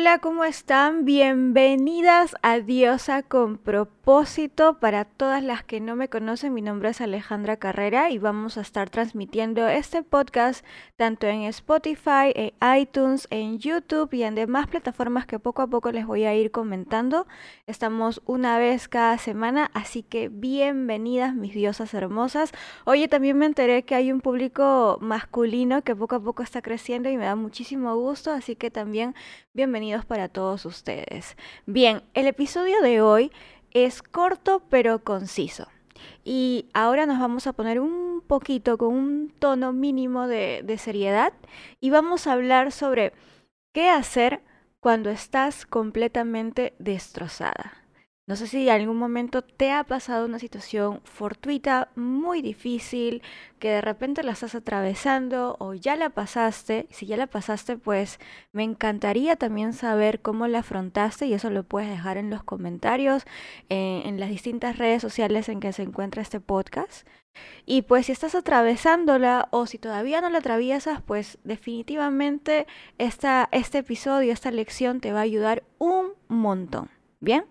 Hola, 0.00 0.18
¿cómo 0.18 0.44
están? 0.44 1.04
Bienvenidas 1.04 2.34
a 2.40 2.60
Diosa 2.60 3.22
con 3.22 3.58
propósito. 3.58 4.78
Para 4.80 5.04
todas 5.04 5.44
las 5.44 5.62
que 5.62 5.78
no 5.78 5.94
me 5.94 6.08
conocen, 6.08 6.54
mi 6.54 6.62
nombre 6.62 6.88
es 6.88 7.02
Alejandra 7.02 7.58
Carrera 7.58 8.08
y 8.08 8.16
vamos 8.16 8.56
a 8.56 8.62
estar 8.62 8.88
transmitiendo 8.88 9.68
este 9.68 10.02
podcast 10.02 10.64
tanto 10.96 11.26
en 11.26 11.42
Spotify, 11.42 12.32
en 12.34 12.52
iTunes, 12.80 13.28
en 13.30 13.58
YouTube 13.58 14.14
y 14.14 14.22
en 14.22 14.36
demás 14.36 14.68
plataformas 14.68 15.26
que 15.26 15.38
poco 15.38 15.60
a 15.60 15.66
poco 15.66 15.92
les 15.92 16.06
voy 16.06 16.24
a 16.24 16.34
ir 16.34 16.50
comentando. 16.50 17.26
Estamos 17.66 18.22
una 18.24 18.56
vez 18.56 18.88
cada 18.88 19.18
semana, 19.18 19.70
así 19.74 20.02
que 20.02 20.30
bienvenidas 20.30 21.34
mis 21.34 21.52
diosas 21.52 21.92
hermosas. 21.92 22.52
Oye, 22.86 23.06
también 23.06 23.36
me 23.36 23.44
enteré 23.44 23.82
que 23.82 23.96
hay 23.96 24.12
un 24.12 24.22
público 24.22 24.96
masculino 25.02 25.82
que 25.82 25.94
poco 25.94 26.14
a 26.16 26.20
poco 26.20 26.42
está 26.42 26.62
creciendo 26.62 27.10
y 27.10 27.18
me 27.18 27.26
da 27.26 27.36
muchísimo 27.36 27.94
gusto, 27.96 28.30
así 28.30 28.56
que 28.56 28.70
también 28.70 29.14
para 29.98 30.28
todos 30.28 30.64
ustedes. 30.64 31.36
Bien, 31.66 32.02
el 32.14 32.26
episodio 32.26 32.80
de 32.80 33.00
hoy 33.00 33.32
es 33.72 34.02
corto 34.02 34.62
pero 34.68 35.02
conciso. 35.02 35.66
Y 36.24 36.66
ahora 36.72 37.06
nos 37.06 37.18
vamos 37.18 37.46
a 37.46 37.52
poner 37.52 37.80
un 37.80 38.22
poquito 38.26 38.78
con 38.78 38.94
un 38.94 39.30
tono 39.38 39.72
mínimo 39.72 40.26
de, 40.26 40.62
de 40.64 40.78
seriedad 40.78 41.32
y 41.80 41.90
vamos 41.90 42.26
a 42.26 42.32
hablar 42.32 42.72
sobre 42.72 43.12
qué 43.72 43.90
hacer 43.90 44.40
cuando 44.80 45.10
estás 45.10 45.66
completamente 45.66 46.74
destrozada. 46.78 47.74
No 48.30 48.36
sé 48.36 48.46
si 48.46 48.68
en 48.68 48.74
algún 48.76 48.96
momento 48.96 49.42
te 49.42 49.72
ha 49.72 49.82
pasado 49.82 50.24
una 50.24 50.38
situación 50.38 51.00
fortuita, 51.02 51.88
muy 51.96 52.42
difícil, 52.42 53.22
que 53.58 53.70
de 53.70 53.80
repente 53.80 54.22
la 54.22 54.30
estás 54.30 54.54
atravesando 54.54 55.56
o 55.58 55.74
ya 55.74 55.96
la 55.96 56.10
pasaste. 56.10 56.86
Si 56.90 57.06
ya 57.06 57.16
la 57.16 57.26
pasaste, 57.26 57.76
pues 57.76 58.20
me 58.52 58.62
encantaría 58.62 59.34
también 59.34 59.72
saber 59.72 60.20
cómo 60.22 60.46
la 60.46 60.60
afrontaste 60.60 61.26
y 61.26 61.34
eso 61.34 61.50
lo 61.50 61.64
puedes 61.64 61.90
dejar 61.90 62.18
en 62.18 62.30
los 62.30 62.44
comentarios, 62.44 63.24
eh, 63.68 64.02
en 64.04 64.20
las 64.20 64.28
distintas 64.28 64.78
redes 64.78 65.02
sociales 65.02 65.48
en 65.48 65.58
que 65.58 65.72
se 65.72 65.82
encuentra 65.82 66.22
este 66.22 66.38
podcast. 66.38 67.08
Y 67.66 67.82
pues 67.82 68.06
si 68.06 68.12
estás 68.12 68.36
atravesándola 68.36 69.48
o 69.50 69.66
si 69.66 69.78
todavía 69.78 70.20
no 70.20 70.30
la 70.30 70.38
atraviesas, 70.38 71.02
pues 71.02 71.38
definitivamente 71.42 72.68
esta, 72.96 73.48
este 73.50 73.78
episodio, 73.78 74.32
esta 74.32 74.52
lección 74.52 75.00
te 75.00 75.12
va 75.12 75.18
a 75.18 75.22
ayudar 75.22 75.64
un 75.78 76.12
montón. 76.28 76.90
¿Bien? 77.18 77.44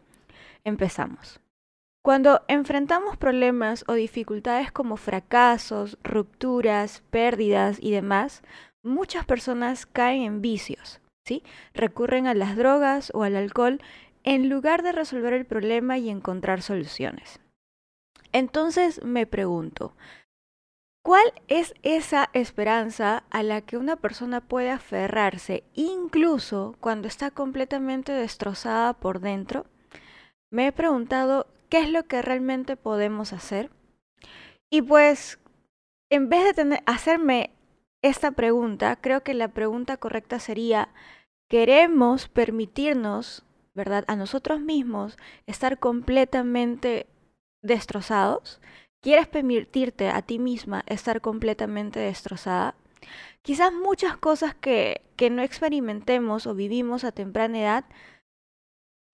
Empezamos. 0.63 1.39
Cuando 2.02 2.41
enfrentamos 2.47 3.17
problemas 3.17 3.83
o 3.88 3.93
dificultades 3.93 4.71
como 4.71 4.97
fracasos, 4.97 5.97
rupturas, 6.03 7.03
pérdidas 7.11 7.77
y 7.81 7.91
demás, 7.91 8.41
muchas 8.83 9.25
personas 9.25 9.85
caen 9.85 10.23
en 10.23 10.41
vicios, 10.41 11.02
¿sí? 11.25 11.43
Recurren 11.73 12.25
a 12.27 12.33
las 12.33 12.55
drogas 12.55 13.11
o 13.13 13.23
al 13.23 13.35
alcohol 13.35 13.81
en 14.23 14.49
lugar 14.49 14.81
de 14.81 14.91
resolver 14.91 15.33
el 15.33 15.45
problema 15.45 15.97
y 15.97 16.09
encontrar 16.09 16.61
soluciones. 16.61 17.41
Entonces 18.31 19.03
me 19.03 19.25
pregunto, 19.25 19.93
¿cuál 21.03 21.33
es 21.47 21.73
esa 21.83 22.30
esperanza 22.33 23.23
a 23.30 23.43
la 23.43 23.61
que 23.61 23.77
una 23.77 23.97
persona 23.97 24.39
puede 24.39 24.71
aferrarse 24.71 25.63
incluso 25.73 26.75
cuando 26.80 27.07
está 27.07 27.31
completamente 27.31 28.11
destrozada 28.11 28.93
por 28.93 29.19
dentro? 29.19 29.65
Me 30.52 30.67
he 30.67 30.71
preguntado 30.71 31.48
qué 31.70 31.80
es 31.80 31.89
lo 31.89 32.04
que 32.04 32.21
realmente 32.21 32.76
podemos 32.76 33.33
hacer. 33.33 33.70
Y 34.70 34.82
pues, 34.82 35.39
en 36.10 36.30
vez 36.30 36.55
de 36.55 36.82
hacerme 36.86 37.52
esta 38.02 38.32
pregunta, 38.32 38.95
creo 38.95 39.23
que 39.23 39.33
la 39.33 39.49
pregunta 39.49 39.98
correcta 39.98 40.39
sería, 40.39 40.89
¿queremos 41.49 42.27
permitirnos, 42.27 43.45
verdad, 43.73 44.05
a 44.08 44.15
nosotros 44.15 44.61
mismos 44.61 45.17
estar 45.48 45.80
completamente 45.80 47.08
destrozados? 47.61 48.61
¿Quieres 49.02 49.27
permitirte 49.27 50.09
a 50.09 50.21
ti 50.21 50.39
misma 50.39 50.83
estar 50.88 51.21
completamente 51.21 51.99
destrozada? 51.99 52.76
Quizás 53.42 53.71
muchas 53.71 54.17
cosas 54.17 54.54
que, 54.55 55.02
que 55.15 55.30
no 55.30 55.42
experimentemos 55.42 56.48
o 56.48 56.55
vivimos 56.55 57.04
a 57.04 57.11
temprana 57.11 57.59
edad 57.59 57.86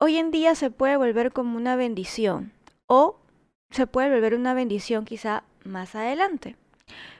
hoy 0.05 0.17
en 0.17 0.29
día 0.29 0.53
se 0.53 0.69
puede 0.69 0.97
volver 0.97 1.31
como 1.31 1.57
una 1.57 1.75
bendición 1.75 2.51
o 2.85 3.17
se 3.71 3.87
puede 3.87 4.11
volver 4.11 4.35
una 4.35 4.53
bendición 4.53 5.03
quizá 5.03 5.45
más 5.63 5.95
adelante. 5.95 6.57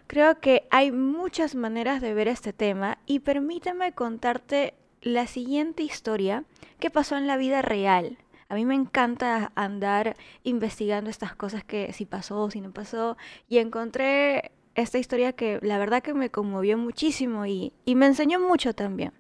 Creo 0.06 0.40
que 0.40 0.68
hay 0.70 0.92
muchas 0.92 1.56
maneras 1.56 2.00
de 2.00 2.14
ver 2.14 2.28
este 2.28 2.54
tema 2.54 3.00
y 3.08 3.22
permíteme 3.22 3.94
contarte 3.94 4.76
la 5.02 5.26
siguiente 5.26 5.82
historia 5.82 6.44
que 6.80 6.92
pasó 6.92 7.18
en 7.18 7.26
la 7.26 7.38
vida 7.38 7.64
real. 7.64 8.20
A 8.50 8.54
mí 8.54 8.66
me 8.66 8.76
encanta 8.76 9.52
andar 9.56 10.16
investigando 10.44 11.10
estas 11.10 11.36
cosas 11.36 11.64
que 11.64 11.92
si 11.92 12.06
pasó, 12.06 12.52
si 12.52 12.62
no 12.62 12.72
pasó, 12.72 13.18
y 13.50 13.58
encontré 13.58 14.52
esta 14.76 15.00
historia 15.00 15.34
que 15.34 15.58
la 15.64 15.80
verdad 15.80 16.04
que 16.04 16.14
me 16.14 16.30
conmovió 16.30 16.78
muchísimo 16.78 17.48
y, 17.48 17.74
y 17.84 17.96
me 17.96 18.06
enseñó 18.06 18.40
mucho 18.40 18.76
también. 18.76 19.12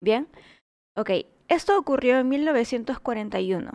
Bien, 0.00 0.28
ok, 0.96 1.10
esto 1.52 1.78
ocurrió 1.78 2.18
en 2.18 2.30
1941, 2.30 3.72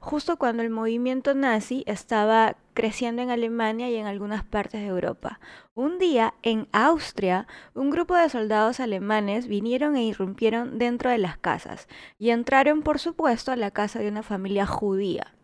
justo 0.00 0.38
cuando 0.38 0.62
el 0.62 0.70
movimiento 0.70 1.34
nazi 1.34 1.84
estaba 1.86 2.56
creciendo 2.72 3.20
en 3.20 3.28
Alemania 3.28 3.90
y 3.90 3.96
en 3.96 4.06
algunas 4.06 4.44
partes 4.44 4.80
de 4.80 4.86
Europa. 4.86 5.38
Un 5.74 5.98
día, 5.98 6.32
en 6.42 6.68
Austria, 6.72 7.46
un 7.74 7.90
grupo 7.90 8.16
de 8.16 8.30
soldados 8.30 8.80
alemanes 8.80 9.46
vinieron 9.46 9.94
e 9.94 10.04
irrumpieron 10.04 10.78
dentro 10.78 11.10
de 11.10 11.18
las 11.18 11.36
casas 11.36 11.86
y 12.16 12.30
entraron, 12.30 12.80
por 12.80 12.98
supuesto, 12.98 13.52
a 13.52 13.56
la 13.56 13.72
casa 13.72 13.98
de 13.98 14.08
una 14.08 14.22
familia 14.22 14.64
judía. 14.64 15.34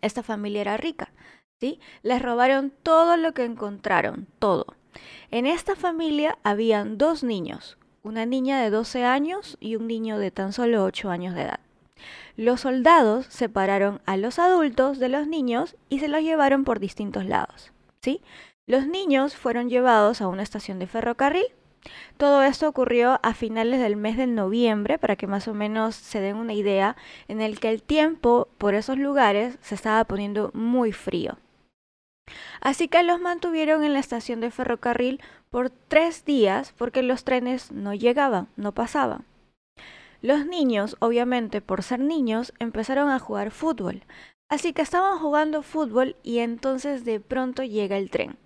Esta 0.00 0.22
familia 0.22 0.60
era 0.60 0.76
rica, 0.76 1.12
¿sí? 1.58 1.80
Les 2.04 2.22
robaron 2.22 2.72
todo 2.84 3.16
lo 3.16 3.34
que 3.34 3.44
encontraron, 3.44 4.28
todo. 4.38 4.76
En 5.32 5.46
esta 5.46 5.74
familia 5.74 6.38
habían 6.44 6.96
dos 6.96 7.24
niños, 7.24 7.76
una 8.08 8.26
niña 8.26 8.60
de 8.60 8.70
12 8.70 9.04
años 9.04 9.58
y 9.60 9.76
un 9.76 9.86
niño 9.86 10.18
de 10.18 10.30
tan 10.30 10.52
solo 10.52 10.84
8 10.84 11.10
años 11.10 11.34
de 11.34 11.42
edad. 11.42 11.60
Los 12.36 12.62
soldados 12.62 13.26
separaron 13.26 14.00
a 14.06 14.16
los 14.16 14.38
adultos 14.38 14.98
de 14.98 15.08
los 15.08 15.26
niños 15.26 15.76
y 15.88 15.98
se 15.98 16.08
los 16.08 16.22
llevaron 16.22 16.64
por 16.64 16.80
distintos 16.80 17.26
lados. 17.26 17.72
¿sí? 18.00 18.22
Los 18.66 18.86
niños 18.86 19.36
fueron 19.36 19.68
llevados 19.68 20.20
a 20.20 20.28
una 20.28 20.42
estación 20.42 20.78
de 20.78 20.86
ferrocarril. 20.86 21.46
Todo 22.16 22.42
esto 22.42 22.68
ocurrió 22.68 23.20
a 23.22 23.34
finales 23.34 23.80
del 23.80 23.96
mes 23.96 24.16
de 24.16 24.26
noviembre, 24.26 24.98
para 24.98 25.16
que 25.16 25.26
más 25.26 25.46
o 25.48 25.54
menos 25.54 25.94
se 25.94 26.20
den 26.20 26.36
una 26.36 26.52
idea, 26.54 26.96
en 27.28 27.40
el 27.40 27.60
que 27.60 27.70
el 27.70 27.82
tiempo 27.82 28.48
por 28.58 28.74
esos 28.74 28.98
lugares 28.98 29.58
se 29.60 29.74
estaba 29.74 30.04
poniendo 30.04 30.50
muy 30.54 30.92
frío. 30.92 31.38
Así 32.60 32.88
que 32.88 33.02
los 33.02 33.20
mantuvieron 33.20 33.84
en 33.84 33.92
la 33.92 33.98
estación 33.98 34.40
de 34.40 34.50
ferrocarril 34.50 35.20
por 35.50 35.70
tres 35.70 36.24
días 36.24 36.74
porque 36.76 37.02
los 37.02 37.24
trenes 37.24 37.72
no 37.72 37.94
llegaban, 37.94 38.48
no 38.56 38.72
pasaban. 38.72 39.24
Los 40.20 40.46
niños, 40.46 40.96
obviamente 40.98 41.60
por 41.60 41.82
ser 41.82 42.00
niños, 42.00 42.52
empezaron 42.58 43.10
a 43.10 43.18
jugar 43.18 43.50
fútbol. 43.50 44.02
Así 44.50 44.72
que 44.72 44.82
estaban 44.82 45.18
jugando 45.18 45.62
fútbol 45.62 46.16
y 46.22 46.38
entonces 46.38 47.04
de 47.04 47.20
pronto 47.20 47.62
llega 47.62 47.96
el 47.96 48.10
tren. 48.10 48.36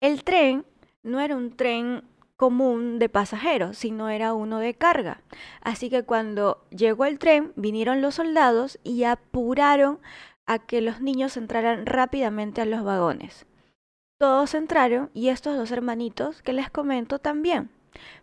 El 0.00 0.24
tren 0.24 0.64
no 1.02 1.20
era 1.20 1.36
un 1.36 1.56
tren 1.56 2.04
común 2.36 3.00
de 3.00 3.08
pasajeros, 3.08 3.76
sino 3.76 4.08
era 4.08 4.32
uno 4.32 4.60
de 4.60 4.74
carga. 4.74 5.20
Así 5.60 5.90
que 5.90 6.04
cuando 6.04 6.64
llegó 6.70 7.04
el 7.04 7.18
tren, 7.18 7.52
vinieron 7.56 8.00
los 8.00 8.14
soldados 8.14 8.78
y 8.84 9.02
apuraron 9.02 9.98
a 10.48 10.58
que 10.58 10.80
los 10.80 11.00
niños 11.00 11.36
entraran 11.36 11.86
rápidamente 11.86 12.62
a 12.62 12.64
los 12.64 12.82
vagones. 12.82 13.46
Todos 14.18 14.54
entraron 14.54 15.10
y 15.14 15.28
estos 15.28 15.56
dos 15.56 15.70
hermanitos 15.70 16.42
que 16.42 16.52
les 16.52 16.70
comento 16.70 17.20
también. 17.20 17.70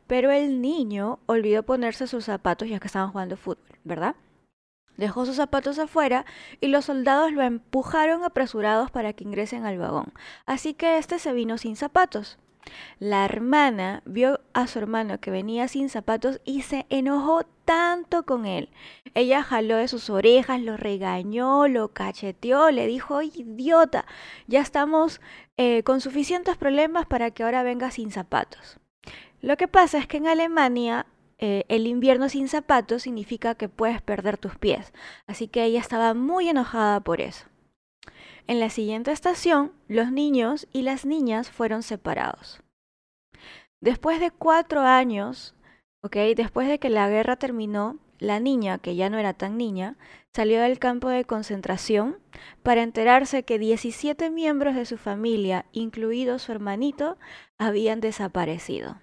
Pero 0.07 0.31
el 0.31 0.61
niño 0.61 1.19
olvidó 1.27 1.63
ponerse 1.63 2.07
sus 2.07 2.25
zapatos 2.25 2.67
ya 2.67 2.79
que 2.79 2.87
estaban 2.87 3.11
jugando 3.11 3.37
fútbol, 3.37 3.79
¿verdad? 3.83 4.15
Dejó 4.97 5.25
sus 5.25 5.35
zapatos 5.35 5.77
afuera 5.77 6.25
y 6.61 6.67
los 6.67 6.85
soldados 6.85 7.31
lo 7.31 7.43
empujaron 7.43 8.23
apresurados 8.23 8.91
para 8.91 9.13
que 9.13 9.23
ingresen 9.23 9.65
al 9.65 9.77
vagón. 9.77 10.13
Así 10.45 10.73
que 10.73 10.97
este 10.97 11.19
se 11.19 11.31
vino 11.31 11.57
sin 11.57 11.75
zapatos. 11.75 12.39
La 12.97 13.23
hermana 13.23 14.01
vio 14.05 14.39
a 14.53 14.67
su 14.67 14.79
hermano 14.79 15.19
que 15.19 15.31
venía 15.31 15.67
sin 15.67 15.89
zapatos 15.89 16.41
y 16.43 16.63
se 16.63 16.87
enojó 16.89 17.43
tanto 17.65 18.23
con 18.23 18.45
él. 18.45 18.69
Ella 19.13 19.43
jaló 19.43 19.77
de 19.77 19.87
sus 19.87 20.09
orejas, 20.09 20.61
lo 20.61 20.77
regañó, 20.77 21.67
lo 21.67 21.89
cacheteó, 21.89 22.71
le 22.71 22.87
dijo, 22.87 23.21
idiota, 23.21 24.05
ya 24.47 24.61
estamos 24.61 25.19
eh, 25.57 25.83
con 25.83 26.01
suficientes 26.01 26.57
problemas 26.57 27.05
para 27.05 27.31
que 27.31 27.43
ahora 27.43 27.63
venga 27.63 27.91
sin 27.91 28.11
zapatos. 28.11 28.79
Lo 29.41 29.57
que 29.57 29.67
pasa 29.67 29.97
es 29.97 30.07
que 30.07 30.17
en 30.17 30.27
Alemania 30.27 31.05
eh, 31.37 31.65
el 31.67 31.87
invierno 31.87 32.29
sin 32.29 32.47
zapatos 32.47 33.03
significa 33.03 33.55
que 33.55 33.67
puedes 33.67 34.01
perder 34.01 34.37
tus 34.37 34.55
pies, 34.57 34.93
así 35.27 35.47
que 35.47 35.63
ella 35.63 35.79
estaba 35.79 36.13
muy 36.13 36.47
enojada 36.47 37.01
por 37.01 37.19
eso. 37.19 37.45
En 38.47 38.59
la 38.59 38.69
siguiente 38.69 39.11
estación, 39.11 39.73
los 39.87 40.11
niños 40.11 40.67
y 40.71 40.83
las 40.83 41.05
niñas 41.05 41.49
fueron 41.49 41.83
separados. 41.83 42.61
Después 43.81 44.19
de 44.19 44.31
cuatro 44.31 44.81
años, 44.81 45.55
¿ok? 46.05 46.17
Después 46.35 46.67
de 46.67 46.77
que 46.77 46.91
la 46.91 47.09
guerra 47.09 47.35
terminó, 47.35 47.97
la 48.19 48.39
niña, 48.39 48.77
que 48.77 48.95
ya 48.95 49.09
no 49.09 49.17
era 49.17 49.33
tan 49.33 49.57
niña, 49.57 49.97
salió 50.35 50.61
del 50.61 50.77
campo 50.77 51.09
de 51.09 51.25
concentración 51.25 52.19
para 52.61 52.83
enterarse 52.83 53.41
que 53.41 53.57
17 53.57 54.29
miembros 54.29 54.75
de 54.75 54.85
su 54.85 54.97
familia, 54.97 55.65
incluido 55.71 56.37
su 56.37 56.51
hermanito, 56.51 57.17
habían 57.57 58.01
desaparecido. 58.01 58.99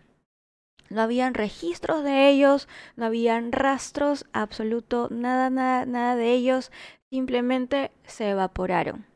No 0.91 1.03
habían 1.03 1.35
registros 1.35 2.05
de 2.05 2.29
ellos, 2.29 2.69
no 2.95 3.07
habían 3.07 3.51
rastros, 3.51 4.27
absoluto, 4.33 5.09
nada, 5.11 5.51
nada, 5.51 5.85
nada 5.87 6.15
de 6.15 6.33
ellos, 6.33 6.71
simplemente 7.11 7.91
se 8.07 8.31
evaporaron. 8.31 9.12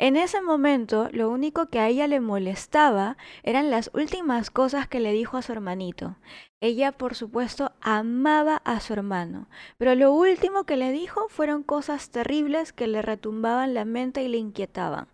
En 0.00 0.14
ese 0.14 0.40
momento, 0.40 1.08
lo 1.10 1.28
único 1.28 1.66
que 1.66 1.80
a 1.80 1.88
ella 1.88 2.06
le 2.06 2.20
molestaba 2.20 3.16
eran 3.42 3.68
las 3.68 3.90
últimas 3.94 4.48
cosas 4.48 4.86
que 4.86 5.00
le 5.00 5.12
dijo 5.12 5.36
a 5.36 5.42
su 5.42 5.50
hermanito. 5.50 6.16
Ella, 6.60 6.92
por 6.92 7.16
supuesto, 7.16 7.72
amaba 7.80 8.62
a 8.64 8.78
su 8.78 8.92
hermano, 8.92 9.48
pero 9.76 9.96
lo 9.96 10.12
último 10.12 10.64
que 10.64 10.76
le 10.76 10.92
dijo 10.92 11.28
fueron 11.28 11.64
cosas 11.64 12.10
terribles 12.10 12.72
que 12.72 12.86
le 12.86 13.02
retumbaban 13.02 13.74
la 13.74 13.84
mente 13.84 14.22
y 14.22 14.28
le 14.28 14.38
inquietaban. 14.38 15.08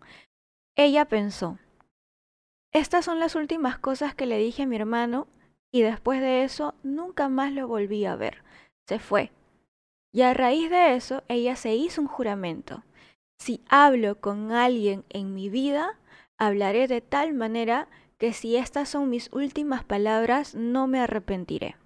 Ella 0.76 1.06
pensó, 1.06 1.58
estas 2.70 3.06
son 3.06 3.20
las 3.20 3.36
últimas 3.36 3.78
cosas 3.78 4.14
que 4.14 4.26
le 4.26 4.36
dije 4.36 4.64
a 4.64 4.66
mi 4.66 4.76
hermano 4.76 5.28
y 5.72 5.80
después 5.80 6.20
de 6.20 6.44
eso 6.44 6.74
nunca 6.82 7.30
más 7.30 7.52
lo 7.52 7.68
volví 7.68 8.04
a 8.04 8.16
ver. 8.16 8.42
Se 8.86 8.98
fue. 8.98 9.32
Y 10.12 10.22
a 10.22 10.34
raíz 10.34 10.68
de 10.68 10.94
eso, 10.94 11.22
ella 11.28 11.56
se 11.56 11.74
hizo 11.74 12.02
un 12.02 12.06
juramento 12.06 12.82
si 13.44 13.60
hablo 13.68 14.22
con 14.22 14.52
alguien 14.52 15.04
en 15.10 15.34
mi 15.34 15.50
vida, 15.50 15.98
hablaré 16.38 16.88
de 16.88 17.02
tal 17.02 17.34
manera 17.34 17.88
que 18.16 18.32
si 18.32 18.56
estas 18.56 18.88
son 18.88 19.10
mis 19.10 19.30
últimas 19.32 19.84
palabras, 19.84 20.54
no 20.54 20.86
me 20.86 20.98
arrepentiré. 20.98 21.76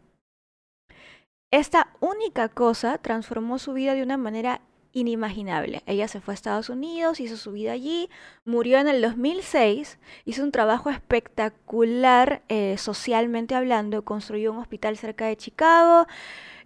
Esta 1.51 1.89
única 1.99 2.49
cosa 2.49 2.99
transformó 2.99 3.59
su 3.59 3.73
vida 3.73 3.95
de 3.95 4.05
una 4.05 4.17
manera 4.17 4.61
inimaginable. 4.93 5.83
Ella 5.87 6.07
se 6.07 6.21
fue 6.21 6.35
a 6.35 6.37
Estados 6.37 6.69
Unidos, 6.69 7.19
hizo 7.19 7.37
su 7.37 7.51
vida 7.51 7.73
allí, 7.73 8.09
murió 8.45 8.79
en 8.79 8.87
el 8.87 9.03
2006, 9.03 9.99
hizo 10.27 10.45
un 10.45 10.53
trabajo 10.53 10.91
espectacular 10.91 12.45
eh, 12.49 12.77
socialmente 12.79 13.57
hablando, 13.57 14.05
construyó 14.05 14.53
un 14.53 14.59
hospital 14.59 14.97
cerca 14.97 15.27
de 15.27 15.37
Chicago 15.37 16.07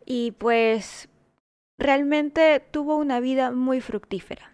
y 0.04 0.32
pues 0.32 1.08
realmente 1.78 2.60
tuvo 2.60 2.96
una 2.96 3.20
vida 3.20 3.52
muy 3.52 3.80
fructífera. 3.80 4.51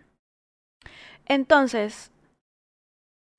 Entonces, 1.28 2.10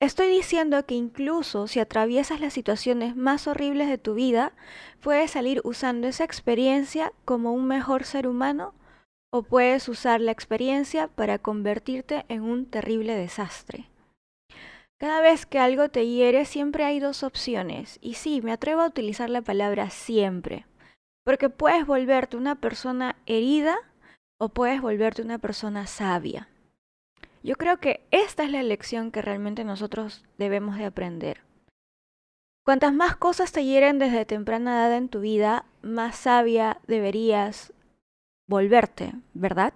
estoy 0.00 0.28
diciendo 0.28 0.86
que 0.86 0.94
incluso 0.94 1.66
si 1.66 1.80
atraviesas 1.80 2.40
las 2.40 2.52
situaciones 2.52 3.16
más 3.16 3.48
horribles 3.48 3.88
de 3.88 3.98
tu 3.98 4.14
vida, 4.14 4.52
puedes 5.00 5.32
salir 5.32 5.60
usando 5.64 6.06
esa 6.06 6.24
experiencia 6.24 7.12
como 7.24 7.52
un 7.52 7.66
mejor 7.66 8.04
ser 8.04 8.28
humano 8.28 8.74
o 9.32 9.42
puedes 9.42 9.88
usar 9.88 10.20
la 10.20 10.32
experiencia 10.32 11.08
para 11.08 11.38
convertirte 11.38 12.24
en 12.28 12.42
un 12.42 12.66
terrible 12.66 13.14
desastre. 13.14 13.88
Cada 15.00 15.20
vez 15.20 15.46
que 15.46 15.58
algo 15.58 15.88
te 15.88 16.06
hiere 16.06 16.44
siempre 16.44 16.84
hay 16.84 17.00
dos 17.00 17.22
opciones, 17.22 17.98
y 18.02 18.14
sí, 18.14 18.42
me 18.42 18.52
atrevo 18.52 18.82
a 18.82 18.88
utilizar 18.88 19.30
la 19.30 19.40
palabra 19.40 19.88
siempre, 19.88 20.66
porque 21.24 21.48
puedes 21.48 21.86
volverte 21.86 22.36
una 22.36 22.56
persona 22.56 23.16
herida 23.24 23.78
o 24.38 24.50
puedes 24.50 24.82
volverte 24.82 25.22
una 25.22 25.38
persona 25.38 25.86
sabia. 25.86 26.49
Yo 27.42 27.56
creo 27.56 27.78
que 27.78 28.06
esta 28.10 28.44
es 28.44 28.50
la 28.50 28.62
lección 28.62 29.10
que 29.10 29.22
realmente 29.22 29.64
nosotros 29.64 30.24
debemos 30.36 30.76
de 30.76 30.84
aprender. 30.84 31.42
Cuantas 32.64 32.92
más 32.92 33.16
cosas 33.16 33.52
te 33.52 33.64
hieren 33.64 33.98
desde 33.98 34.26
temprana 34.26 34.86
edad 34.86 34.96
en 34.96 35.08
tu 35.08 35.20
vida, 35.20 35.64
más 35.82 36.16
sabia 36.16 36.80
deberías 36.86 37.72
volverte, 38.46 39.14
¿verdad? 39.32 39.72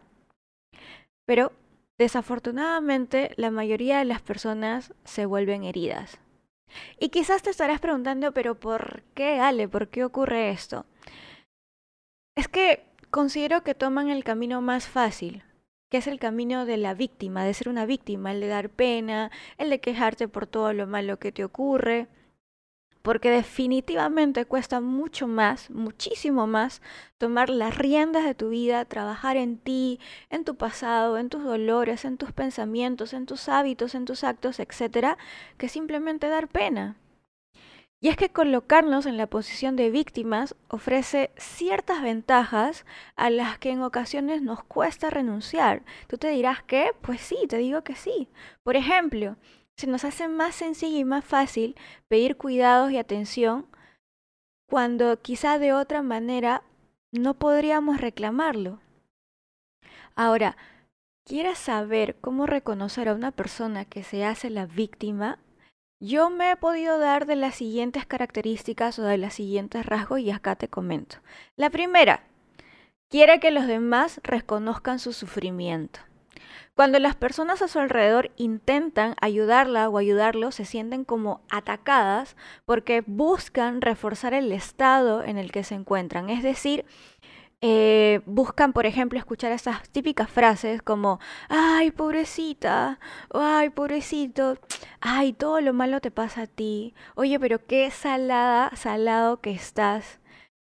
Pero 1.26 1.52
desafortunadamente 1.99 3.32
la 3.37 3.50
mayoría 3.50 3.99
de 3.99 4.05
las 4.05 4.20
personas 4.20 4.93
se 5.05 5.25
vuelven 5.25 5.64
heridas. 5.64 6.19
Y 6.99 7.08
quizás 7.08 7.43
te 7.43 7.50
estarás 7.50 7.81
preguntando, 7.81 8.32
pero 8.32 8.56
¿por 8.56 9.02
qué, 9.14 9.40
Ale? 9.40 9.69
¿Por 9.69 9.88
qué 9.88 10.05
ocurre 10.05 10.50
esto? 10.50 10.87
Es 12.37 12.49
que 12.49 12.84
considero 13.11 13.62
que 13.62 13.75
toman 13.75 14.11
el 14.11 14.25
camino 14.25 14.61
más 14.61 14.88
fácil, 14.88 15.44
que 15.94 15.99
es 15.99 16.08
el 16.08 16.19
camino 16.19 16.67
de 16.67 16.76
la 16.76 16.93
víctima, 16.93 17.44
de 17.44 17.55
ser 17.55 17.69
una 17.69 17.87
víctima, 17.87 18.32
el 18.32 18.41
de 18.41 18.49
dar 18.49 18.69
pena, 18.69 19.31
el 19.58 19.70
de 19.70 19.79
quejarte 19.79 20.26
por 20.26 20.49
todo 20.49 20.73
lo 20.73 20.88
malo 20.88 21.20
que 21.20 21.31
te 21.31 21.44
ocurre, 21.44 22.08
porque 23.02 23.31
definitivamente 23.31 24.44
cuesta 24.44 24.81
mucho 24.81 25.29
más, 25.29 25.70
muchísimo 25.70 26.49
más, 26.49 26.82
tomar 27.17 27.49
las 27.49 27.79
riendas 27.79 28.25
de 28.25 28.35
tu 28.35 28.49
vida, 28.49 28.85
trabajar 28.87 29.37
en 29.37 29.56
ti, 29.56 30.00
en 30.31 30.43
tu 30.43 30.56
pasado, 30.56 31.17
en 31.17 31.29
tus 31.29 31.44
dolores, 31.44 32.05
en 32.05 32.17
tus 32.17 32.32
pensamientos, 32.32 33.12
en 33.12 33.26
tus 33.26 33.49
hábitos, 33.49 33.94
en 33.94 34.05
tus 34.05 34.25
actos, 34.25 34.58
etcétera, 34.58 35.17
que 35.58 35.69
simplemente 35.69 36.26
dar 36.26 36.49
pena. 36.49 36.97
Y 38.04 38.10
es 38.10 38.18
que 38.18 38.28
colocarnos 38.28 39.06
en 39.06 39.16
la 39.16 39.26
posición 39.26 39.76
de 39.76 39.88
víctimas 39.88 40.54
ofrece 40.68 41.30
ciertas 41.38 42.02
ventajas 42.02 42.84
a 43.16 43.30
las 43.30 43.58
que 43.58 43.70
en 43.70 43.80
ocasiones 43.80 44.42
nos 44.42 44.62
cuesta 44.62 45.08
renunciar. 45.08 45.82
Tú 46.06 46.18
te 46.18 46.28
dirás 46.28 46.62
que, 46.62 46.92
pues 47.00 47.22
sí, 47.22 47.38
te 47.48 47.56
digo 47.56 47.82
que 47.82 47.94
sí. 47.94 48.28
Por 48.62 48.76
ejemplo, 48.76 49.36
se 49.78 49.86
nos 49.86 50.04
hace 50.04 50.28
más 50.28 50.54
sencillo 50.54 50.98
y 50.98 51.04
más 51.06 51.24
fácil 51.24 51.76
pedir 52.06 52.36
cuidados 52.36 52.92
y 52.92 52.98
atención 52.98 53.68
cuando 54.68 55.22
quizá 55.22 55.58
de 55.58 55.72
otra 55.72 56.02
manera 56.02 56.62
no 57.10 57.32
podríamos 57.32 58.02
reclamarlo. 58.02 58.80
Ahora, 60.14 60.58
¿quieres 61.24 61.56
saber 61.56 62.16
cómo 62.20 62.44
reconocer 62.44 63.08
a 63.08 63.14
una 63.14 63.30
persona 63.30 63.86
que 63.86 64.02
se 64.02 64.26
hace 64.26 64.50
la 64.50 64.66
víctima? 64.66 65.38
Yo 66.00 66.29
me 66.29 66.50
he 66.50 66.56
podido 66.56 66.99
dar 66.99 67.25
de 67.25 67.37
las 67.37 67.55
siguientes 67.55 68.05
características 68.05 68.99
o 68.99 69.02
de 69.05 69.19
los 69.19 69.35
siguientes 69.35 69.87
rasgos 69.87 70.21
y 70.21 70.30
acá 70.30 70.57
te 70.57 70.68
comento. 70.68 71.16
La 71.57 71.71
primera, 71.71 72.25
quiere 73.09 73.40
que 73.40 73.50
los 73.50 73.66
demás 73.66 74.21
reconozcan 74.25 74.99
su 74.99 75.12
sufrimiento. 75.12 76.00
Cuando 76.75 76.99
las 76.99 77.14
personas 77.14 77.62
a 77.62 77.68
su 77.68 77.78
alrededor 77.78 78.33
intentan 78.37 79.14
ayudarla 79.21 79.88
o 79.88 79.97
ayudarlo, 79.97 80.50
se 80.50 80.64
sienten 80.64 81.04
como 81.04 81.40
atacadas 81.49 82.37
porque 82.64 83.04
buscan 83.07 83.80
reforzar 83.80 84.35
el 84.35 84.50
estado 84.50 85.23
en 85.23 85.38
el 85.38 85.52
que 85.52 85.62
se 85.62 85.76
encuentran. 85.76 86.30
Es 86.30 86.42
decir, 86.42 86.85
eh, 87.66 88.21
buscan, 88.26 88.75
por 88.75 88.85
ejemplo, 88.85 89.18
escuchar 89.18 89.50
esas 89.50 89.88
típicas 89.88 90.30
frases 90.30 90.83
como, 90.83 91.18
ay, 91.49 91.92
pobrecita, 91.92 93.00
ay, 93.33 93.71
pobrecito, 93.71 94.59
ay, 95.00 95.33
todo 95.33 95.62
lo 95.62 95.73
malo 95.73 96.02
te 96.02 96.11
pasa 96.11 96.42
a 96.42 96.47
ti, 96.47 96.92
oye, 97.14 97.40
pero 97.40 97.64
qué 97.64 97.90
salada, 97.90 98.71
salado 98.76 99.40
que 99.40 99.50
estás, 99.52 100.21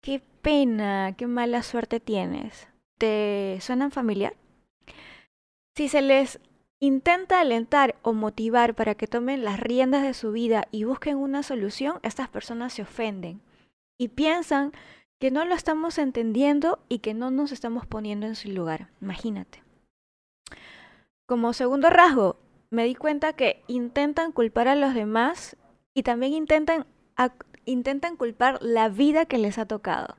qué 0.02 0.20
pena, 0.40 1.14
qué 1.18 1.26
mala 1.26 1.62
suerte 1.62 2.00
tienes. 2.00 2.68
¿Te 2.96 3.58
suenan 3.60 3.90
familiar? 3.90 4.34
Si 5.76 5.90
se 5.90 6.00
les 6.00 6.40
intenta 6.80 7.40
alentar 7.40 7.96
o 8.00 8.14
motivar 8.14 8.74
para 8.74 8.94
que 8.94 9.06
tomen 9.06 9.44
las 9.44 9.60
riendas 9.60 10.04
de 10.04 10.14
su 10.14 10.32
vida 10.32 10.66
y 10.70 10.84
busquen 10.84 11.18
una 11.18 11.42
solución, 11.42 12.00
estas 12.02 12.30
personas 12.30 12.72
se 12.72 12.80
ofenden 12.80 13.42
y 13.98 14.08
piensan 14.08 14.72
que 15.20 15.30
no 15.30 15.44
lo 15.44 15.54
estamos 15.54 15.98
entendiendo 15.98 16.78
y 16.88 17.00
que 17.00 17.14
no 17.14 17.30
nos 17.30 17.52
estamos 17.52 17.86
poniendo 17.86 18.26
en 18.26 18.36
su 18.36 18.50
lugar. 18.50 18.90
Imagínate. 19.00 19.62
Como 21.26 21.52
segundo 21.52 21.90
rasgo, 21.90 22.36
me 22.70 22.84
di 22.84 22.94
cuenta 22.94 23.32
que 23.32 23.62
intentan 23.66 24.32
culpar 24.32 24.68
a 24.68 24.76
los 24.76 24.94
demás 24.94 25.56
y 25.94 26.02
también 26.02 26.32
intentan, 26.32 26.86
intentan 27.64 28.16
culpar 28.16 28.58
la 28.62 28.88
vida 28.88 29.26
que 29.26 29.38
les 29.38 29.58
ha 29.58 29.66
tocado. 29.66 30.16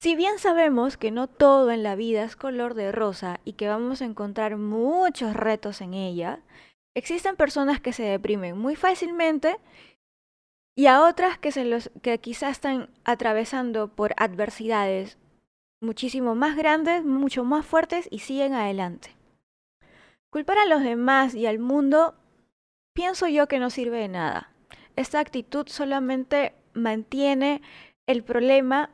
Si 0.00 0.14
bien 0.16 0.38
sabemos 0.38 0.98
que 0.98 1.10
no 1.10 1.28
todo 1.28 1.70
en 1.70 1.82
la 1.82 1.96
vida 1.96 2.24
es 2.24 2.36
color 2.36 2.74
de 2.74 2.92
rosa 2.92 3.40
y 3.44 3.54
que 3.54 3.68
vamos 3.68 4.02
a 4.02 4.04
encontrar 4.04 4.58
muchos 4.58 5.34
retos 5.34 5.80
en 5.80 5.94
ella, 5.94 6.40
existen 6.94 7.36
personas 7.36 7.80
que 7.80 7.94
se 7.94 8.02
deprimen 8.02 8.58
muy 8.58 8.76
fácilmente 8.76 9.56
y 10.76 10.86
a 10.86 11.04
otras 11.04 11.38
que, 11.38 11.52
se 11.52 11.64
los, 11.64 11.90
que 12.02 12.18
quizás 12.18 12.52
están 12.52 12.90
atravesando 13.04 13.88
por 13.88 14.14
adversidades 14.16 15.18
muchísimo 15.80 16.34
más 16.34 16.56
grandes, 16.56 17.04
mucho 17.04 17.44
más 17.44 17.64
fuertes 17.64 18.08
y 18.10 18.20
siguen 18.20 18.54
adelante. 18.54 19.14
Culpar 20.30 20.58
a 20.58 20.66
los 20.66 20.82
demás 20.82 21.34
y 21.34 21.46
al 21.46 21.58
mundo 21.58 22.14
pienso 22.92 23.28
yo 23.28 23.46
que 23.46 23.58
no 23.58 23.70
sirve 23.70 23.98
de 23.98 24.08
nada. 24.08 24.52
Esta 24.96 25.20
actitud 25.20 25.66
solamente 25.68 26.54
mantiene 26.72 27.62
el 28.06 28.24
problema 28.24 28.90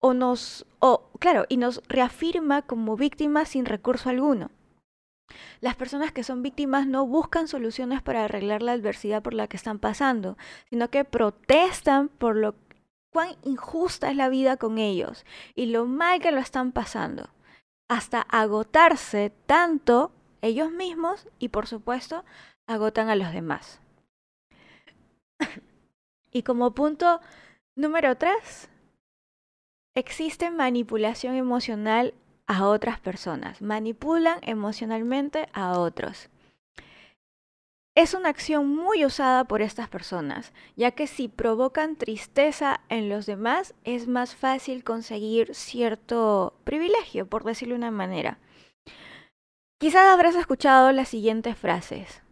o 0.00 0.14
nos, 0.14 0.66
o 0.80 1.10
claro, 1.18 1.46
y 1.48 1.56
nos 1.56 1.82
reafirma 1.88 2.62
como 2.62 2.96
víctimas 2.96 3.48
sin 3.48 3.64
recurso 3.64 4.10
alguno. 4.10 4.50
Las 5.60 5.76
personas 5.76 6.12
que 6.12 6.24
son 6.24 6.42
víctimas 6.42 6.86
no 6.86 7.06
buscan 7.06 7.48
soluciones 7.48 8.02
para 8.02 8.24
arreglar 8.24 8.62
la 8.62 8.72
adversidad 8.72 9.22
por 9.22 9.34
la 9.34 9.48
que 9.48 9.56
están 9.56 9.78
pasando, 9.78 10.36
sino 10.68 10.90
que 10.90 11.04
protestan 11.04 12.08
por 12.08 12.36
lo 12.36 12.54
cuán 13.10 13.36
injusta 13.42 14.10
es 14.10 14.16
la 14.16 14.28
vida 14.28 14.56
con 14.56 14.78
ellos 14.78 15.24
y 15.54 15.66
lo 15.66 15.86
mal 15.86 16.20
que 16.20 16.32
lo 16.32 16.40
están 16.40 16.72
pasando, 16.72 17.30
hasta 17.88 18.20
agotarse 18.20 19.30
tanto 19.46 20.12
ellos 20.42 20.70
mismos 20.72 21.28
y 21.38 21.48
por 21.48 21.66
supuesto 21.66 22.24
agotan 22.66 23.08
a 23.08 23.16
los 23.16 23.32
demás. 23.32 23.80
y 26.32 26.42
como 26.42 26.74
punto 26.74 27.20
número 27.76 28.16
tres, 28.16 28.68
existe 29.94 30.50
manipulación 30.50 31.36
emocional 31.36 32.14
a 32.46 32.66
otras 32.66 33.00
personas, 33.00 33.62
manipulan 33.62 34.38
emocionalmente 34.42 35.48
a 35.52 35.78
otros. 35.78 36.28
Es 37.96 38.12
una 38.12 38.28
acción 38.28 38.74
muy 38.74 39.04
usada 39.04 39.44
por 39.44 39.62
estas 39.62 39.88
personas, 39.88 40.52
ya 40.74 40.90
que 40.90 41.06
si 41.06 41.28
provocan 41.28 41.94
tristeza 41.94 42.80
en 42.88 43.08
los 43.08 43.24
demás, 43.24 43.74
es 43.84 44.08
más 44.08 44.34
fácil 44.34 44.82
conseguir 44.82 45.54
cierto 45.54 46.54
privilegio, 46.64 47.26
por 47.26 47.44
decirlo 47.44 47.74
de 47.74 47.78
una 47.78 47.92
manera. 47.92 48.38
Quizás 49.78 50.08
habrás 50.08 50.34
escuchado 50.34 50.90
las 50.90 51.08
siguientes 51.08 51.56
frases. 51.56 52.22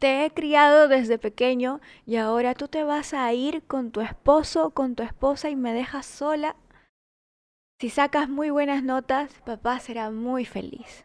Te 0.00 0.24
he 0.24 0.32
criado 0.32 0.88
desde 0.88 1.16
pequeño 1.16 1.80
y 2.06 2.16
ahora 2.16 2.54
tú 2.54 2.66
te 2.66 2.82
vas 2.82 3.14
a 3.14 3.32
ir 3.32 3.62
con 3.62 3.92
tu 3.92 4.00
esposo, 4.00 4.70
con 4.70 4.96
tu 4.96 5.04
esposa 5.04 5.50
y 5.50 5.54
me 5.54 5.72
dejas 5.72 6.06
sola. 6.06 6.56
Si 7.82 7.90
sacas 7.90 8.28
muy 8.28 8.50
buenas 8.50 8.84
notas, 8.84 9.32
papá 9.44 9.80
será 9.80 10.12
muy 10.12 10.44
feliz. 10.44 11.04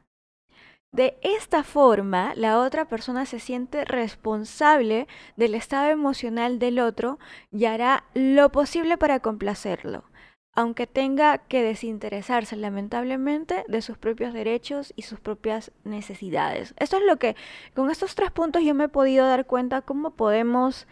De 0.91 1.17
esta 1.23 1.63
forma, 1.63 2.33
la 2.35 2.59
otra 2.59 2.85
persona 2.85 3.25
se 3.25 3.39
siente 3.39 3.83
responsable 3.83 5.07
del 5.37 5.55
estado 5.55 5.89
emocional 5.89 6.59
del 6.59 6.77
otro 6.77 7.17
y 7.51 7.65
hará 7.65 8.03
lo 8.13 8.51
posible 8.51 8.95
para 8.95 9.21
complacerlo, 9.21 10.03
aunque 10.53 10.85
tenga 10.85 11.39
que 11.39 11.63
desinteresarse 11.63 12.55
lamentablemente 12.55 13.65
de 13.67 13.81
sus 13.81 13.97
propios 13.97 14.31
derechos 14.31 14.93
y 14.95 15.01
sus 15.01 15.19
propias 15.19 15.71
necesidades. 15.83 16.75
Esto 16.77 16.97
es 16.97 17.03
lo 17.07 17.17
que, 17.17 17.35
con 17.73 17.89
estos 17.89 18.13
tres 18.13 18.29
puntos 18.29 18.61
yo 18.61 18.75
me 18.75 18.83
he 18.83 18.89
podido 18.89 19.25
dar 19.25 19.47
cuenta 19.47 19.81
cómo 19.81 20.11
podemos 20.11 20.85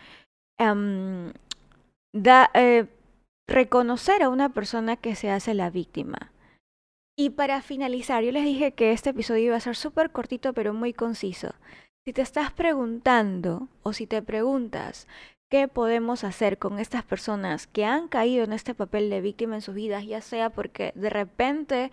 em, 0.58 1.32
eh, 2.56 2.88
reconocer 3.48 4.24
a 4.24 4.30
una 4.30 4.50
persona 4.50 4.96
que 4.96 5.16
se 5.16 5.30
hace 5.30 5.54
la 5.54 5.70
víctima. 5.70 6.32
Y 7.18 7.32
para 7.32 7.62
finalizar, 7.62 8.24
yo 8.24 8.32
les 8.32 8.44
dije 8.44 8.74
que 8.74 8.92
este 8.92 9.12
episodio 9.12 9.46
iba 9.46 9.56
a 9.56 9.62
ser 9.62 9.76
súper 9.76 10.12
cortito 10.12 10.54
pero 10.54 10.74
muy 10.74 10.94
conciso. 10.94 11.54
Si 12.06 12.14
te 12.14 12.22
estás 12.22 12.52
preguntando 12.52 13.70
o 13.84 13.94
si 13.94 14.06
te 14.06 14.22
preguntas 14.22 15.08
qué 15.50 15.68
podemos 15.68 16.24
hacer 16.24 16.58
con 16.58 16.80
estas 16.80 17.04
personas 17.04 17.68
que 17.68 17.86
han 17.86 18.08
caído 18.08 18.44
en 18.44 18.54
este 18.54 18.74
papel 18.74 19.10
de 19.10 19.22
víctima 19.22 19.56
en 19.56 19.62
sus 19.62 19.76
vidas, 19.76 20.06
ya 20.06 20.22
sea 20.22 20.50
porque 20.50 20.92
de 20.96 21.10
repente 21.10 21.92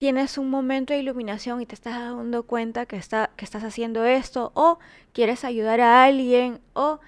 tienes 0.00 0.38
un 0.38 0.48
momento 0.48 0.94
de 0.94 1.00
iluminación 1.00 1.60
y 1.60 1.66
te 1.66 1.74
estás 1.74 1.94
dando 1.94 2.44
cuenta 2.44 2.86
que, 2.86 2.96
está, 2.96 3.30
que 3.36 3.44
estás 3.44 3.64
haciendo 3.64 4.04
esto, 4.06 4.52
o 4.54 4.78
quieres 5.12 5.44
ayudar 5.44 5.80
a 5.80 6.04
alguien, 6.04 6.60
o 6.72 7.00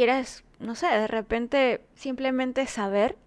quieres, 0.00 0.44
no 0.60 0.74
sé, 0.74 0.86
de 0.86 1.08
repente 1.08 1.82
simplemente 1.94 2.66
saber 2.66 3.18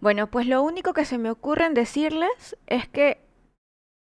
bueno, 0.00 0.28
pues 0.28 0.46
lo 0.46 0.62
único 0.62 0.94
que 0.94 1.04
se 1.04 1.18
me 1.18 1.30
ocurre 1.30 1.66
en 1.66 1.74
decirles 1.74 2.56
es 2.66 2.88
que 2.88 3.20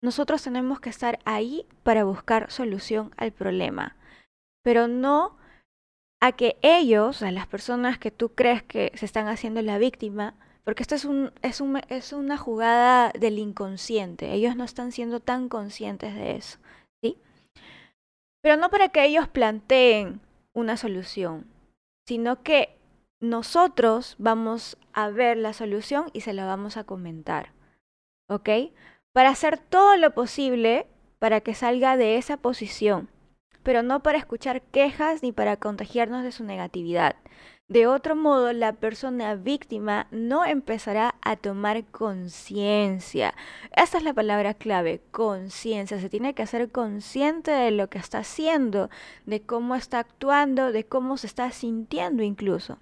nosotros 0.05 0.43
tenemos 0.43 0.81
que 0.81 0.91
estar 0.91 1.19
ahí 1.25 1.67
para 1.83 2.05
buscar 2.05 2.51
solución 2.51 3.15
al 3.17 3.33
problema, 3.33 3.97
pero 4.63 4.87
no 4.87 5.39
a 6.21 6.33
que 6.33 6.59
ellos, 6.61 7.23
a 7.23 7.31
las 7.31 7.47
personas 7.47 7.99
que 7.99 8.11
tú 8.11 8.35
crees 8.35 8.63
que 8.63 8.93
se 8.97 9.07
están 9.07 9.27
haciendo 9.27 9.63
la 9.63 9.79
víctima, 9.79 10.35
porque 10.63 10.83
esto 10.83 10.95
es, 10.95 11.09
es 11.89 12.13
una 12.13 12.37
jugada 12.37 13.13
del 13.19 13.39
inconsciente, 13.39 14.35
ellos 14.35 14.57
no 14.57 14.65
están 14.65 14.93
siendo 14.93 15.21
tan 15.21 15.49
conscientes 15.49 16.15
de 16.15 16.37
eso, 16.37 16.59
¿sí? 17.03 17.17
Pero 18.43 18.59
no 18.59 18.69
para 18.69 18.91
que 18.91 19.07
ellos 19.07 19.27
planteen 19.27 20.21
una 20.53 20.77
solución, 20.77 21.47
sino 22.07 22.43
que 22.43 22.77
nosotros 23.21 24.17
vamos 24.19 24.79
a 24.93 25.11
ver 25.11 25.37
la 25.37 25.53
solución 25.53 26.11
y 26.13 26.23
se 26.23 26.33
la 26.33 26.47
vamos 26.47 26.77
a 26.77 26.85
comentar. 26.85 27.53
¿Ok? 28.29 28.49
Para 29.13 29.31
hacer 29.31 29.59
todo 29.59 29.97
lo 29.97 30.15
posible 30.15 30.87
para 31.19 31.41
que 31.41 31.55
salga 31.55 31.97
de 31.97 32.17
esa 32.17 32.39
posición, 32.39 33.11
pero 33.63 33.83
no 33.83 34.03
para 34.03 34.19
escuchar 34.19 34.63
quejas 34.63 35.23
ni 35.23 35.33
para 35.33 35.57
contagiarnos 35.57 36.23
de 36.23 36.33
su 36.33 36.45
negatividad. 36.45 37.17
De 37.71 37.87
otro 37.87 38.17
modo, 38.17 38.53
la 38.53 38.73
persona 38.73 39.37
víctima 39.37 40.09
no 40.11 40.45
empezará 40.45 41.15
a 41.23 41.37
tomar 41.37 41.85
conciencia. 41.85 43.33
Esa 43.77 43.99
es 43.99 44.03
la 44.03 44.13
palabra 44.13 44.55
clave, 44.55 45.01
conciencia. 45.13 46.01
Se 46.01 46.09
tiene 46.11 46.35
que 46.35 46.43
hacer 46.43 46.73
consciente 46.73 47.53
de 47.53 47.71
lo 47.71 47.89
que 47.89 47.99
está 47.99 48.19
haciendo, 48.19 48.91
de 49.25 49.43
cómo 49.43 49.77
está 49.77 50.01
actuando, 50.01 50.73
de 50.73 50.83
cómo 50.83 51.17
se 51.17 51.29
está 51.29 51.53
sintiendo 51.53 52.25
incluso. 52.25 52.79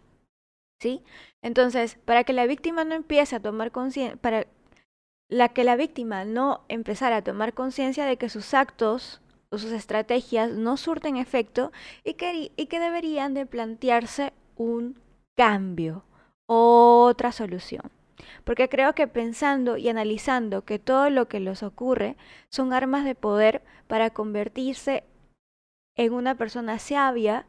¿sí? 0.81 1.03
Entonces, 1.43 1.99
para 2.07 2.25
que 2.25 2.33
la 2.33 2.47
víctima 2.47 2.85
no 2.85 2.95
empiece 2.95 3.37
a 3.37 3.41
tomar 3.41 3.73
conciencia, 3.73 4.17
para 4.17 4.47
la 5.29 5.51
que 5.51 5.65
la 5.65 5.77
víctima 5.77 6.25
no 6.25 6.65
empezara 6.69 7.17
a 7.17 7.25
tomar 7.25 7.53
conciencia 7.53 8.07
de 8.07 8.17
que 8.17 8.31
sus 8.31 8.55
actos 8.55 9.21
o 9.51 9.59
sus 9.59 9.73
estrategias 9.73 10.51
no 10.51 10.79
surten 10.79 11.19
efecto 11.19 11.73
y 12.05 12.15
que, 12.15 12.53
y 12.57 12.67
que 12.67 12.81
deberían 12.81 13.35
de 13.35 13.45
plantearse 13.45 14.33
un 14.59 15.01
cambio, 15.37 16.05
otra 16.47 17.33
solución. 17.33 17.91
Porque 18.45 18.69
creo 18.69 18.95
que 18.95 19.07
pensando 19.07 19.77
y 19.77 19.89
analizando 19.89 20.65
que 20.65 20.79
todo 20.79 21.09
lo 21.09 21.29
que 21.29 21.41
les 21.41 21.63
ocurre 21.63 22.17
son 22.51 22.73
armas 22.73 23.05
de 23.05 23.15
poder 23.15 23.63
para 23.87 24.11
convertirse 24.11 25.05
en 25.97 26.13
una 26.13 26.35
persona 26.35 26.79
sabia 26.79 27.47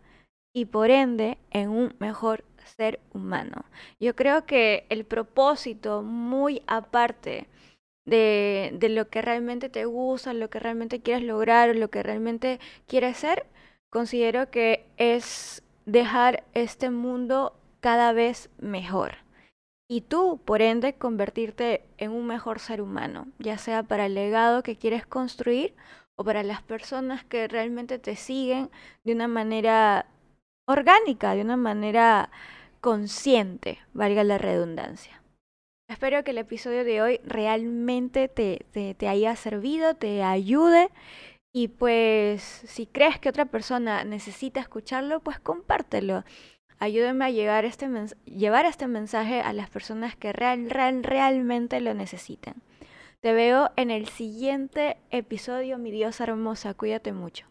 y 0.54 0.66
por 0.66 0.90
ende 0.90 1.38
en 1.52 1.70
un 1.70 1.96
mejor 2.00 2.44
ser 2.78 3.00
humano. 3.14 3.66
Yo 4.00 4.16
creo 4.16 4.46
que 4.46 4.86
el 4.90 5.06
propósito 5.06 6.02
muy 6.04 6.62
aparte 6.68 7.48
de, 8.06 8.72
de 8.74 8.90
lo 8.90 9.10
que 9.10 9.22
realmente 9.22 9.70
te 9.70 9.86
gusta, 9.86 10.34
lo 10.34 10.50
que 10.50 10.60
realmente 10.60 11.02
quieres 11.02 11.24
lograr, 11.24 11.76
lo 11.76 11.90
que 11.90 12.04
realmente 12.04 12.60
quieres 12.88 13.18
ser, 13.18 13.46
considero 13.90 14.50
que 14.50 14.86
es 14.98 15.64
dejar 15.92 16.44
este 16.54 16.90
mundo 16.90 17.56
cada 17.80 18.14
vez 18.14 18.50
mejor. 18.60 19.16
Y 19.88 20.02
tú, 20.02 20.40
por 20.46 20.62
ende, 20.62 20.94
convertirte 20.94 21.84
en 21.98 22.12
un 22.12 22.28
mejor 22.28 22.60
ser 22.60 22.82
humano, 22.82 23.28
ya 23.40 23.58
sea 23.58 23.82
para 23.82 24.06
el 24.06 24.14
legado 24.14 24.62
que 24.62 24.76
quieres 24.76 25.06
construir 25.06 25.76
o 26.16 26.24
para 26.24 26.44
las 26.44 26.62
personas 26.62 27.24
que 27.24 27.48
realmente 27.48 27.98
te 27.98 28.16
siguen 28.16 28.70
de 29.04 29.14
una 29.14 29.28
manera 29.28 30.06
orgánica, 30.68 31.34
de 31.34 31.42
una 31.42 31.58
manera 31.58 32.30
consciente, 32.82 33.80
valga 33.94 34.24
la 34.24 34.38
redundancia. 34.38 35.20
Espero 35.90 36.24
que 36.24 36.32
el 36.32 36.38
episodio 36.38 36.84
de 36.84 37.02
hoy 37.02 37.20
realmente 37.24 38.28
te, 38.28 38.64
te, 38.72 39.08
haya 39.08 39.36
servido, 39.36 39.96
te 39.96 40.22
ayude 40.22 40.90
y 41.52 41.70
pues 41.70 42.42
si 42.44 42.86
crees 42.86 43.20
que 43.20 43.30
otra 43.30 43.46
persona 43.46 44.04
necesita 44.04 44.60
escucharlo, 44.60 45.20
pues 45.20 45.40
compártelo. 45.40 46.24
Ayúdame 46.78 47.26
a 47.26 47.30
llegar 47.30 47.66
este 47.66 47.90
llevar 48.26 48.66
este 48.66 48.88
mensaje 48.88 49.42
a 49.42 49.52
las 49.52 49.70
personas 49.70 50.16
que 50.16 50.32
real, 50.32 50.70
real, 50.70 51.04
realmente 51.04 51.82
lo 51.82 51.94
necesitan. 51.94 52.62
Te 53.20 53.34
veo 53.34 53.72
en 53.76 53.92
el 53.92 54.08
siguiente 54.08 54.98
episodio, 55.10 55.78
mi 55.78 55.92
diosa 55.92 56.24
hermosa. 56.24 56.74
Cuídate 56.74 57.12
mucho. 57.12 57.48